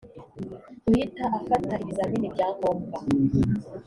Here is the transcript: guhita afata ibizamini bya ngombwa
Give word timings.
guhita 0.83 1.23
afata 1.39 1.73
ibizamini 1.81 2.27
bya 2.35 2.47
ngombwa 2.55 2.99